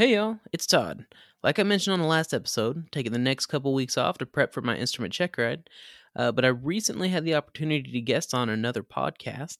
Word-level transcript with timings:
Hey 0.00 0.14
y'all, 0.14 0.38
it's 0.50 0.66
Todd. 0.66 1.04
Like 1.42 1.58
I 1.58 1.62
mentioned 1.62 1.92
on 1.92 2.00
the 2.00 2.06
last 2.06 2.32
episode, 2.32 2.90
taking 2.90 3.12
the 3.12 3.18
next 3.18 3.44
couple 3.48 3.74
weeks 3.74 3.98
off 3.98 4.16
to 4.16 4.24
prep 4.24 4.54
for 4.54 4.62
my 4.62 4.74
instrument 4.74 5.12
check 5.12 5.36
ride. 5.36 5.68
Uh, 6.16 6.32
but 6.32 6.42
I 6.42 6.48
recently 6.48 7.10
had 7.10 7.26
the 7.26 7.34
opportunity 7.34 7.92
to 7.92 8.00
guest 8.00 8.32
on 8.32 8.48
another 8.48 8.82
podcast, 8.82 9.58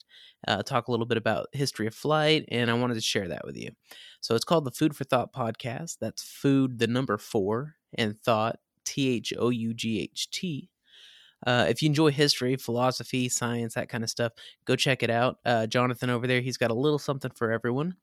uh, 0.48 0.62
talk 0.62 0.88
a 0.88 0.90
little 0.90 1.04
bit 1.04 1.18
about 1.18 1.48
history 1.52 1.86
of 1.86 1.94
flight, 1.94 2.46
and 2.50 2.70
I 2.70 2.72
wanted 2.72 2.94
to 2.94 3.02
share 3.02 3.28
that 3.28 3.44
with 3.44 3.54
you. 3.58 3.72
So 4.22 4.34
it's 4.34 4.46
called 4.46 4.64
the 4.64 4.70
Food 4.70 4.96
for 4.96 5.04
Thought 5.04 5.34
podcast. 5.34 5.98
That's 6.00 6.22
food, 6.22 6.78
the 6.78 6.86
number 6.86 7.18
four, 7.18 7.74
and 7.98 8.18
thought, 8.22 8.60
T 8.86 9.10
H 9.10 9.34
O 9.38 9.50
U 9.50 9.74
G 9.74 10.00
H 10.00 10.30
T. 10.30 10.70
Uh, 11.46 11.66
if 11.68 11.82
you 11.82 11.86
enjoy 11.90 12.12
history, 12.12 12.56
philosophy, 12.56 13.28
science, 13.28 13.74
that 13.74 13.90
kind 13.90 14.02
of 14.02 14.08
stuff, 14.08 14.32
go 14.64 14.74
check 14.74 15.02
it 15.02 15.10
out. 15.10 15.36
Uh, 15.44 15.66
Jonathan 15.66 16.08
over 16.08 16.26
there, 16.26 16.40
he's 16.40 16.56
got 16.56 16.70
a 16.70 16.74
little 16.74 16.98
something 16.98 17.30
for 17.30 17.52
everyone. 17.52 17.94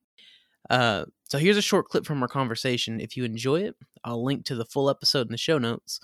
Uh, 0.69 1.05
so 1.23 1.37
here's 1.37 1.57
a 1.57 1.61
short 1.61 1.87
clip 1.87 2.05
from 2.05 2.21
our 2.21 2.27
conversation. 2.27 2.99
If 2.99 3.17
you 3.17 3.23
enjoy 3.23 3.61
it, 3.61 3.75
I'll 4.03 4.23
link 4.23 4.45
to 4.45 4.55
the 4.55 4.65
full 4.65 4.89
episode 4.89 5.27
in 5.27 5.31
the 5.31 5.37
show 5.37 5.57
notes, 5.57 5.99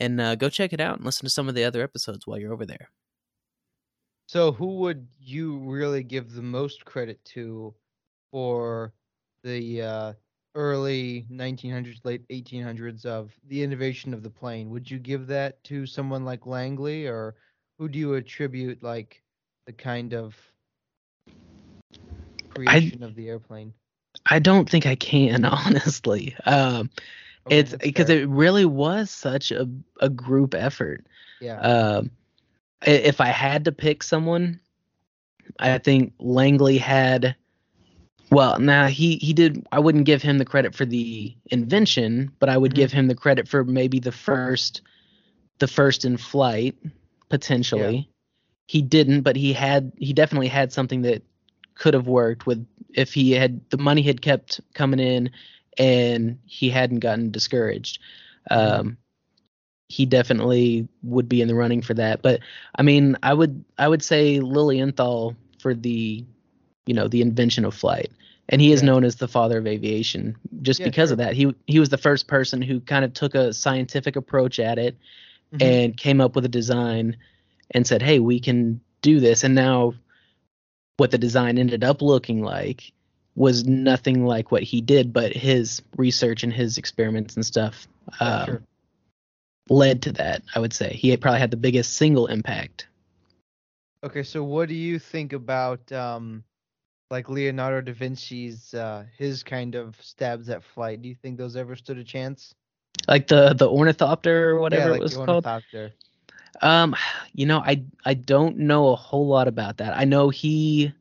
and 0.00 0.20
uh, 0.20 0.34
go 0.34 0.48
check 0.48 0.72
it 0.72 0.80
out 0.80 0.96
and 0.96 1.04
listen 1.04 1.26
to 1.26 1.30
some 1.30 1.48
of 1.48 1.54
the 1.54 1.64
other 1.64 1.82
episodes 1.82 2.26
while 2.26 2.38
you're 2.38 2.52
over 2.52 2.66
there. 2.66 2.90
So, 4.28 4.52
who 4.52 4.78
would 4.78 5.06
you 5.20 5.58
really 5.58 6.02
give 6.02 6.32
the 6.32 6.42
most 6.42 6.84
credit 6.84 7.24
to 7.26 7.74
for 8.32 8.92
the 9.44 9.82
uh, 9.82 10.12
early 10.56 11.26
1900s, 11.30 12.04
late 12.04 12.26
1800s 12.28 13.06
of 13.06 13.32
the 13.46 13.62
innovation 13.62 14.12
of 14.12 14.22
the 14.22 14.30
plane? 14.30 14.70
Would 14.70 14.90
you 14.90 14.98
give 14.98 15.26
that 15.28 15.62
to 15.64 15.86
someone 15.86 16.24
like 16.24 16.44
Langley, 16.44 17.06
or 17.06 17.36
who 17.78 17.88
do 17.88 17.98
you 17.98 18.14
attribute 18.14 18.82
like 18.82 19.22
the 19.66 19.72
kind 19.72 20.12
of 20.12 20.34
creation 22.48 23.02
of 23.02 23.14
the 23.14 23.28
airplane? 23.28 23.72
I 24.28 24.38
don't 24.38 24.68
think 24.68 24.86
I 24.86 24.94
can, 24.96 25.44
honestly. 25.46 26.36
Um, 26.44 26.90
Okay, 27.46 27.58
it's 27.58 27.74
because 27.74 28.10
it 28.10 28.28
really 28.28 28.64
was 28.64 29.10
such 29.10 29.52
a, 29.52 29.68
a 30.00 30.08
group 30.08 30.54
effort. 30.54 31.06
yeah, 31.40 31.60
Um, 31.60 32.10
if 32.84 33.20
I 33.20 33.26
had 33.28 33.64
to 33.66 33.72
pick 33.72 34.02
someone, 34.02 34.60
I 35.58 35.78
think 35.78 36.12
Langley 36.18 36.78
had. 36.78 37.36
Well, 38.30 38.58
now 38.58 38.86
he 38.88 39.16
he 39.16 39.32
did. 39.32 39.64
I 39.70 39.78
wouldn't 39.78 40.04
give 40.06 40.22
him 40.22 40.38
the 40.38 40.44
credit 40.44 40.74
for 40.74 40.84
the 40.84 41.34
invention, 41.50 42.32
but 42.40 42.48
I 42.48 42.56
would 42.58 42.72
Mhm. 42.72 42.76
give 42.76 42.92
him 42.92 43.06
the 43.06 43.14
credit 43.14 43.48
for 43.48 43.64
maybe 43.64 44.00
the 44.00 44.12
first, 44.12 44.82
the 45.58 45.68
first 45.68 46.04
in 46.04 46.16
flight 46.16 46.76
potentially. 47.28 48.08
He 48.66 48.82
didn't, 48.82 49.22
but 49.22 49.36
he 49.36 49.52
had. 49.52 49.92
He 49.98 50.12
definitely 50.12 50.48
had 50.48 50.72
something 50.72 51.02
that 51.02 51.22
could 51.76 51.94
have 51.94 52.08
worked 52.08 52.46
with 52.46 52.66
if 52.96 53.14
he 53.14 53.32
had 53.32 53.60
the 53.70 53.78
money 53.78 54.02
had 54.02 54.22
kept 54.22 54.60
coming 54.74 55.00
in, 55.00 55.30
and 55.78 56.38
he 56.46 56.70
hadn't 56.70 57.00
gotten 57.00 57.30
discouraged. 57.30 58.00
Um, 58.50 58.98
he 59.88 60.06
definitely 60.06 60.88
would 61.02 61.28
be 61.28 61.40
in 61.42 61.48
the 61.48 61.54
running 61.54 61.82
for 61.82 61.94
that. 61.94 62.22
But 62.22 62.40
I 62.76 62.82
mean, 62.82 63.16
I 63.22 63.34
would 63.34 63.64
I 63.78 63.88
would 63.88 64.02
say 64.02 64.40
Lilienthal 64.40 65.36
for 65.58 65.74
the 65.74 66.24
you 66.86 66.94
know 66.94 67.08
the 67.08 67.22
invention 67.22 67.64
of 67.64 67.74
flight, 67.74 68.10
and 68.48 68.60
he 68.60 68.72
is 68.72 68.82
Yeah. 68.82 68.86
known 68.86 69.04
as 69.04 69.16
the 69.16 69.28
father 69.28 69.58
of 69.58 69.66
aviation 69.66 70.36
just 70.62 70.82
Yeah, 70.82 70.84
because 70.84 71.10
of 71.10 71.18
that. 71.18 71.34
He 71.34 71.54
he 71.66 71.78
was 71.80 71.90
the 71.90 71.98
first 71.98 72.28
person 72.28 72.62
who 72.62 72.80
kind 72.80 73.04
of 73.04 73.12
took 73.14 73.34
a 73.34 73.52
scientific 73.52 74.16
approach 74.16 74.58
at 74.58 74.78
it 74.78 74.96
Mhm. 75.52 75.60
and 75.60 75.96
came 75.96 76.20
up 76.20 76.34
with 76.34 76.44
a 76.44 76.48
design 76.50 77.16
and 77.72 77.86
said, 77.86 78.02
"Hey, 78.02 78.18
we 78.20 78.40
can 78.40 78.80
do 79.02 79.20
this." 79.20 79.44
And 79.44 79.54
now, 79.54 79.94
what 80.96 81.10
the 81.10 81.18
design 81.18 81.58
ended 81.58 81.84
up 81.84 82.02
looking 82.02 82.42
like 82.42 82.92
was 83.34 83.66
nothing 83.66 84.24
like 84.24 84.50
what 84.50 84.62
he 84.62 84.80
did, 84.80 85.12
but 85.12 85.32
his 85.32 85.82
research 85.96 86.42
and 86.42 86.52
his 86.52 86.78
experiments 86.78 87.36
and 87.36 87.44
stuff 87.44 87.86
um, 88.18 88.46
sure. 88.46 88.62
led 89.68 90.02
to 90.02 90.12
that. 90.12 90.42
I 90.54 90.60
would 90.60 90.72
say 90.72 90.94
he 90.94 91.10
had 91.10 91.20
probably 91.20 91.40
had 91.40 91.50
the 91.50 91.56
biggest 91.56 91.94
single 91.94 92.26
impact. 92.26 92.86
Okay, 94.02 94.22
so 94.22 94.42
what 94.42 94.68
do 94.68 94.74
you 94.74 94.98
think 94.98 95.32
about 95.32 95.90
um 95.92 96.44
like 97.10 97.28
Leonardo 97.28 97.80
da 97.80 97.92
Vinci's 97.92 98.72
uh 98.74 99.04
his 99.18 99.42
kind 99.42 99.74
of 99.74 100.00
stabs 100.00 100.48
at 100.48 100.62
flight? 100.62 101.02
Do 101.02 101.08
you 101.08 101.14
think 101.14 101.36
those 101.36 101.56
ever 101.56 101.76
stood 101.76 101.98
a 101.98 102.04
chance? 102.04 102.54
Like 103.06 103.26
the 103.26 103.52
the 103.52 103.68
ornithopter 103.68 104.50
or 104.50 104.60
whatever 104.60 104.84
yeah, 104.84 104.90
like 104.92 105.00
it 105.00 105.02
was 105.02 105.14
the 105.16 105.24
called. 105.24 105.44
Um, 106.62 106.96
you 107.32 107.46
know, 107.46 107.58
I 107.58 107.84
I 108.04 108.14
don't 108.14 108.58
know 108.58 108.88
a 108.88 108.96
whole 108.96 109.26
lot 109.28 109.48
about 109.48 109.78
that. 109.78 109.96
I 109.96 110.04
know 110.04 110.30
he 110.30 110.92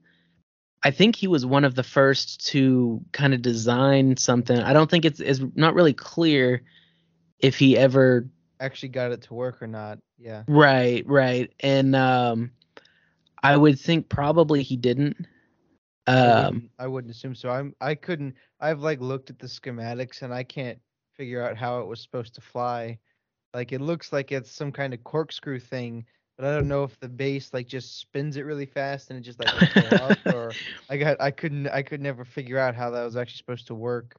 I 0.84 0.92
think 0.92 1.16
he 1.16 1.28
was 1.28 1.46
one 1.46 1.64
of 1.66 1.76
the 1.76 1.84
first 1.84 2.46
to 2.48 3.02
kind 3.12 3.34
of 3.34 3.42
design 3.42 4.18
something. 4.18 4.58
I 4.58 4.74
don't 4.74 4.90
think 4.90 5.06
it's 5.06 5.20
it's 5.20 5.42
not 5.56 5.74
really 5.76 5.94
clear 5.94 6.64
if 7.40 7.58
he 7.58 7.78
ever 7.78 8.28
Actually 8.60 8.90
got 8.90 9.12
it 9.12 9.22
to 9.24 9.34
work 9.34 9.62
or 9.62 9.68
not. 9.68 10.00
Yeah. 10.18 10.44
right, 10.48 11.06
right. 11.08 11.52
And 11.60 11.96
um 11.96 12.52
I 13.44 13.56
would 13.56 13.80
think 13.80 14.10
probably 14.10 14.64
he 14.64 14.78
didn't. 14.78 15.18
I 16.20 16.30
Um 16.30 16.30
wouldn't, 16.30 16.72
I 16.80 16.88
wouldn't 16.88 17.12
assume 17.12 17.36
so. 17.36 17.50
I'm 17.50 17.76
I 17.82 17.96
couldn't 17.96 18.36
I've 18.60 18.82
like 18.82 19.00
looked 19.02 19.30
at 19.30 19.40
the 19.40 19.48
schematics 19.48 20.22
and 20.22 20.34
I 20.34 20.44
can't 20.44 20.80
figure 21.14 21.42
out 21.42 21.58
how 21.58 21.80
it 21.82 21.88
was 21.88 22.02
supposed 22.02 22.36
to 22.36 22.42
fly. 22.42 23.00
Like 23.56 23.74
it 23.74 23.82
looks 23.82 24.14
like 24.14 24.32
it's 24.34 24.52
some 24.52 24.72
kind 24.74 24.94
of 24.94 25.04
corkscrew 25.06 25.60
thing, 25.60 26.06
but 26.38 26.46
I 26.48 26.56
don't 26.56 26.70
know 26.70 26.84
if 26.86 27.00
the 27.00 27.10
base 27.10 27.54
like 27.54 27.68
just 27.68 28.00
spins 28.00 28.38
it 28.38 28.44
really 28.46 28.68
fast 28.68 29.10
and 29.12 29.20
it 29.20 29.24
just 29.24 29.40
like 29.40 29.56
will 29.56 29.64
go 29.68 29.90
up 29.92 30.22
or 30.28 30.58
I 30.90 30.98
got 30.98 31.22
I 31.22 31.32
couldn't 31.32 31.68
I 31.70 31.84
could 31.84 32.02
never 32.02 32.26
figure 32.26 32.60
out 32.60 32.76
how 32.76 32.92
that 32.92 33.06
was 33.06 33.18
actually 33.18 33.38
supposed 33.40 33.68
to 33.68 33.76
work. 33.76 34.18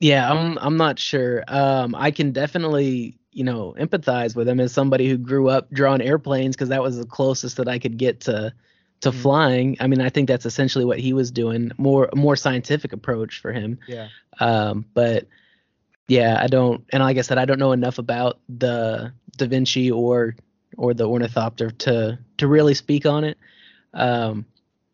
Yeah, 0.00 0.30
I'm 0.30 0.58
I'm 0.58 0.76
not 0.76 0.98
sure. 0.98 1.44
Um, 1.48 1.94
I 1.94 2.10
can 2.10 2.32
definitely, 2.32 3.18
you 3.32 3.44
know, 3.44 3.74
empathize 3.78 4.34
with 4.34 4.48
him 4.48 4.60
as 4.60 4.72
somebody 4.72 5.08
who 5.08 5.18
grew 5.18 5.48
up 5.48 5.70
drawing 5.70 6.00
airplanes 6.00 6.56
because 6.56 6.70
that 6.70 6.82
was 6.82 6.96
the 6.96 7.04
closest 7.06 7.58
that 7.58 7.68
I 7.68 7.78
could 7.78 7.98
get 7.98 8.20
to 8.22 8.54
to 9.02 9.12
Mhm. 9.12 9.12
flying. 9.12 9.76
I 9.80 9.86
mean, 9.88 10.00
I 10.00 10.08
think 10.10 10.28
that's 10.28 10.46
essentially 10.46 10.84
what 10.84 10.98
he 11.00 11.12
was 11.12 11.30
doing, 11.30 11.72
more 11.78 12.08
more 12.14 12.36
scientific 12.36 12.92
approach 12.92 13.40
for 13.40 13.52
him. 13.52 13.78
Yeah. 13.86 14.10
Um, 14.40 14.86
but 14.94 15.28
yeah, 16.10 16.38
I 16.42 16.48
don't, 16.48 16.84
and 16.92 17.04
like 17.04 17.18
I 17.18 17.20
said, 17.20 17.38
I 17.38 17.44
don't 17.44 17.60
know 17.60 17.70
enough 17.70 17.98
about 17.98 18.40
the 18.48 19.12
Da 19.36 19.46
Vinci 19.46 19.92
or 19.92 20.34
or 20.76 20.92
the 20.92 21.08
ornithopter 21.08 21.70
to 21.70 22.18
to 22.38 22.46
really 22.48 22.74
speak 22.74 23.06
on 23.06 23.22
it. 23.22 23.38
Um, 23.94 24.44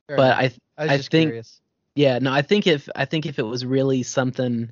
fair 0.06 0.16
but. 0.18 0.36
I 0.36 0.52
I 0.78 0.82
was 0.82 0.90
I 0.92 0.96
just 0.98 1.10
think- 1.10 1.28
curious. 1.30 1.60
yeah, 1.94 2.18
no, 2.18 2.30
I 2.30 2.42
think 2.42 2.66
if 2.66 2.86
I 2.94 3.06
think 3.06 3.24
if 3.24 3.38
it 3.38 3.44
was 3.44 3.64
really 3.64 4.02
something, 4.02 4.70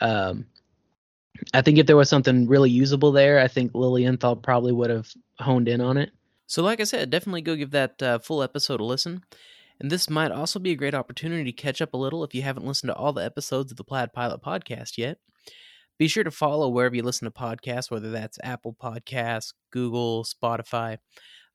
um, 0.00 0.46
I 1.52 1.60
think 1.60 1.78
if 1.78 1.86
there 1.86 1.96
was 1.96 2.08
something 2.08 2.46
really 2.46 2.70
usable 2.70 3.10
there, 3.10 3.40
I 3.40 3.48
think 3.48 3.74
Lilienthal 3.74 4.36
probably 4.36 4.70
would 4.72 4.90
have 4.90 5.10
honed 5.40 5.66
in 5.66 5.80
on 5.80 5.96
it. 5.96 6.12
So, 6.46 6.62
like 6.62 6.78
I 6.80 6.84
said, 6.84 7.10
definitely 7.10 7.42
go 7.42 7.56
give 7.56 7.72
that 7.72 8.00
uh, 8.00 8.20
full 8.20 8.44
episode 8.44 8.80
a 8.80 8.84
listen. 8.84 9.24
And 9.80 9.90
this 9.90 10.08
might 10.08 10.30
also 10.30 10.60
be 10.60 10.70
a 10.70 10.76
great 10.76 10.94
opportunity 10.94 11.42
to 11.50 11.52
catch 11.52 11.82
up 11.82 11.94
a 11.94 11.96
little 11.96 12.22
if 12.22 12.32
you 12.32 12.42
haven't 12.42 12.64
listened 12.64 12.90
to 12.90 12.94
all 12.94 13.12
the 13.12 13.24
episodes 13.24 13.72
of 13.72 13.76
the 13.76 13.82
Plaid 13.82 14.12
Pilot 14.12 14.40
podcast 14.40 14.96
yet. 14.96 15.18
Be 15.98 16.08
sure 16.08 16.24
to 16.24 16.30
follow 16.30 16.68
wherever 16.68 16.94
you 16.94 17.02
listen 17.02 17.26
to 17.26 17.30
podcasts, 17.30 17.90
whether 17.90 18.10
that's 18.10 18.38
Apple 18.42 18.76
Podcasts, 18.80 19.52
Google, 19.70 20.24
Spotify, 20.24 20.98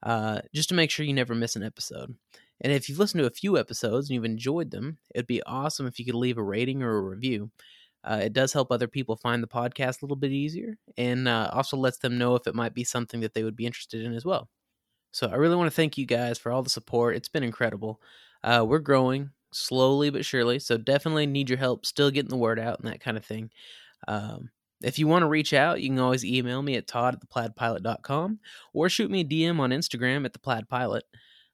uh, 0.03 0.39
just 0.53 0.69
to 0.69 0.75
make 0.75 0.91
sure 0.91 1.05
you 1.05 1.13
never 1.13 1.35
miss 1.35 1.55
an 1.55 1.63
episode. 1.63 2.15
And 2.61 2.73
if 2.73 2.89
you've 2.89 2.99
listened 2.99 3.21
to 3.21 3.27
a 3.27 3.31
few 3.31 3.57
episodes 3.57 4.09
and 4.09 4.15
you've 4.15 4.25
enjoyed 4.25 4.71
them, 4.71 4.97
it'd 5.13 5.27
be 5.27 5.43
awesome 5.43 5.87
if 5.87 5.99
you 5.99 6.05
could 6.05 6.15
leave 6.15 6.37
a 6.37 6.43
rating 6.43 6.83
or 6.83 6.97
a 6.97 7.01
review. 7.01 7.51
Uh, 8.03 8.21
it 8.23 8.33
does 8.33 8.53
help 8.53 8.71
other 8.71 8.87
people 8.87 9.17
find 9.17 9.43
the 9.43 9.47
podcast 9.47 10.01
a 10.01 10.05
little 10.05 10.15
bit 10.15 10.31
easier 10.31 10.77
and 10.97 11.27
uh, 11.27 11.49
also 11.51 11.75
lets 11.75 11.97
them 11.97 12.17
know 12.17 12.35
if 12.35 12.47
it 12.47 12.55
might 12.55 12.73
be 12.73 12.83
something 12.83 13.19
that 13.19 13.33
they 13.33 13.43
would 13.43 13.57
be 13.57 13.65
interested 13.65 14.03
in 14.05 14.13
as 14.13 14.23
well. 14.23 14.49
So 15.11 15.27
I 15.27 15.35
really 15.35 15.55
want 15.55 15.67
to 15.67 15.75
thank 15.75 15.97
you 15.97 16.05
guys 16.05 16.37
for 16.37 16.51
all 16.51 16.63
the 16.63 16.69
support. 16.69 17.15
It's 17.15 17.29
been 17.29 17.43
incredible. 17.43 17.99
Uh, 18.43 18.65
we're 18.67 18.79
growing 18.79 19.31
slowly 19.51 20.11
but 20.11 20.23
surely, 20.23 20.59
so 20.59 20.77
definitely 20.77 21.25
need 21.25 21.49
your 21.49 21.57
help 21.57 21.85
still 21.85 22.11
getting 22.11 22.29
the 22.29 22.37
word 22.37 22.59
out 22.59 22.79
and 22.79 22.87
that 22.87 23.01
kind 23.01 23.17
of 23.17 23.25
thing. 23.25 23.49
Um, 24.07 24.49
if 24.81 24.97
you 24.97 25.07
want 25.07 25.23
to 25.23 25.27
reach 25.27 25.53
out, 25.53 25.81
you 25.81 25.89
can 25.89 25.99
always 25.99 26.23
email 26.23 26.61
me 26.61 26.75
at 26.75 26.87
todd 26.87 27.15
at 27.15 27.29
theplaidpilot.com 27.29 28.39
or 28.73 28.89
shoot 28.89 29.11
me 29.11 29.21
a 29.21 29.25
DM 29.25 29.59
on 29.59 29.71
Instagram 29.71 30.25
at 30.25 30.33
theplaidpilot. 30.33 31.01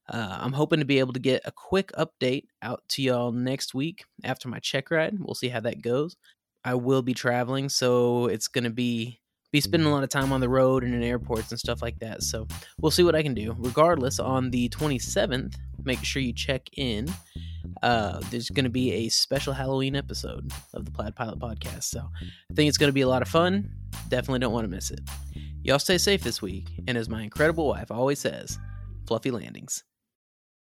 Uh, 0.07 0.37
I'm 0.39 0.53
hoping 0.53 0.79
to 0.79 0.85
be 0.85 0.99
able 0.99 1.13
to 1.13 1.19
get 1.19 1.41
a 1.45 1.51
quick 1.51 1.91
update 1.97 2.45
out 2.61 2.83
to 2.89 3.01
y'all 3.01 3.31
next 3.31 3.73
week 3.73 4.05
after 4.23 4.47
my 4.47 4.59
check 4.59 4.91
ride. 4.91 5.17
We'll 5.19 5.33
see 5.33 5.49
how 5.49 5.61
that 5.61 5.81
goes. 5.81 6.15
I 6.63 6.75
will 6.75 7.01
be 7.01 7.13
traveling, 7.13 7.69
so 7.69 8.27
it's 8.27 8.47
going 8.47 8.63
to 8.63 8.69
be 8.69 9.19
be 9.51 9.61
spending 9.61 9.87
a 9.87 9.91
lot 9.91 10.03
of 10.03 10.09
time 10.09 10.33
on 10.33 10.41
the 10.41 10.49
road 10.49 10.83
and 10.83 10.93
in 10.93 11.01
airports 11.01 11.49
and 11.51 11.59
stuff 11.59 11.81
like 11.81 11.97
that. 11.99 12.23
So 12.23 12.45
we'll 12.81 12.91
see 12.91 13.03
what 13.03 13.15
I 13.15 13.23
can 13.23 13.33
do. 13.33 13.55
Regardless, 13.57 14.19
on 14.19 14.51
the 14.51 14.67
27th, 14.69 15.55
make 15.83 16.03
sure 16.03 16.21
you 16.21 16.33
check 16.33 16.67
in. 16.75 17.07
Uh, 17.83 18.19
there's 18.29 18.49
going 18.49 18.63
to 18.63 18.69
be 18.69 18.91
a 18.93 19.09
special 19.09 19.53
Halloween 19.53 19.95
episode 19.95 20.51
of 20.73 20.85
the 20.85 20.91
Plaid 20.91 21.15
Pilot 21.15 21.39
podcast. 21.39 21.83
So 21.83 21.99
I 21.99 22.53
think 22.53 22.69
it's 22.69 22.77
going 22.77 22.89
to 22.89 22.93
be 22.93 23.01
a 23.01 23.07
lot 23.07 23.21
of 23.21 23.27
fun. 23.27 23.71
Definitely 24.09 24.39
don't 24.39 24.53
want 24.53 24.65
to 24.65 24.69
miss 24.69 24.91
it. 24.91 25.01
Y'all 25.63 25.79
stay 25.79 25.97
safe 25.97 26.23
this 26.23 26.41
week. 26.41 26.69
And 26.87 26.97
as 26.97 27.09
my 27.09 27.21
incredible 27.23 27.67
wife 27.67 27.91
always 27.91 28.19
says, 28.19 28.59
fluffy 29.07 29.31
landings. 29.31 29.83